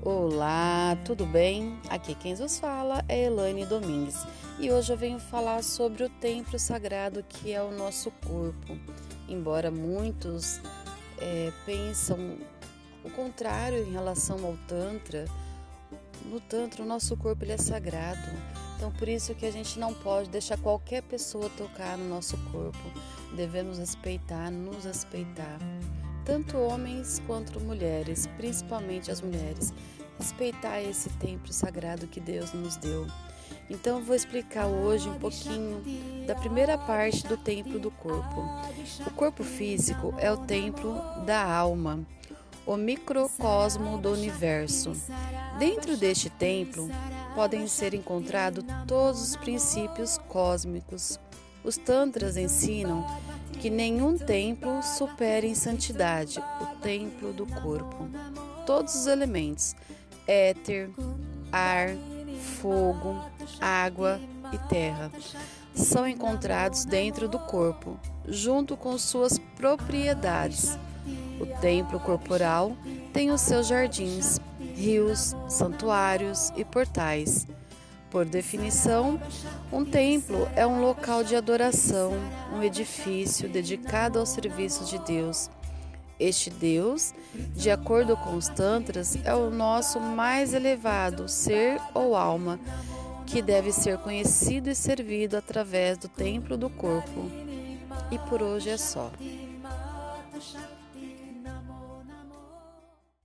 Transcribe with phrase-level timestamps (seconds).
[0.00, 1.76] Olá, tudo bem?
[1.90, 4.24] Aqui quem nos fala é Elaine Domingues
[4.60, 8.78] e hoje eu venho falar sobre o templo sagrado que é o nosso corpo.
[9.28, 10.60] Embora muitos
[11.18, 12.38] é, pensam
[13.04, 15.24] o contrário em relação ao Tantra,
[16.26, 18.30] no Tantra o nosso corpo ele é sagrado.
[18.76, 22.78] Então por isso que a gente não pode deixar qualquer pessoa tocar no nosso corpo.
[23.34, 25.58] Devemos respeitar, nos respeitar
[26.28, 29.72] tanto homens quanto mulheres, principalmente as mulheres,
[30.18, 33.06] respeitar esse templo sagrado que Deus nos deu.
[33.70, 35.82] Então vou explicar hoje um pouquinho
[36.26, 38.44] da primeira parte do templo do corpo.
[39.06, 42.06] O corpo físico é o templo da alma,
[42.66, 44.92] o microcosmo do universo.
[45.58, 46.90] Dentro deste templo
[47.34, 51.18] podem ser encontrados todos os princípios cósmicos.
[51.64, 53.04] Os tantras ensinam
[53.60, 58.08] que nenhum templo supere em santidade o templo do corpo.
[58.64, 59.74] Todos os elementos,
[60.26, 60.90] éter,
[61.50, 61.88] ar,
[62.60, 63.16] fogo,
[63.60, 64.20] água
[64.52, 65.10] e terra,
[65.74, 70.78] são encontrados dentro do corpo, junto com suas propriedades.
[71.40, 72.76] O templo corporal
[73.12, 74.40] tem os seus jardins,
[74.74, 77.46] rios, santuários e portais
[78.10, 79.20] por definição,
[79.72, 82.12] um templo é um local de adoração,
[82.52, 85.50] um edifício dedicado ao serviço de Deus.
[86.18, 87.14] Este Deus,
[87.54, 92.58] de acordo com os Tantras, é o nosso mais elevado ser ou alma,
[93.24, 97.30] que deve ser conhecido e servido através do templo do corpo.
[98.10, 99.12] E por hoje é só.